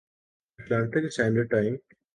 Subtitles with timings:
[0.59, 1.73] Atlantic standard time